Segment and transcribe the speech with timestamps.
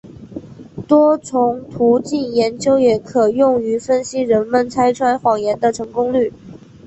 [0.87, 6.33] 多重途径研究也可用于分析人们拆穿谎言的成功率。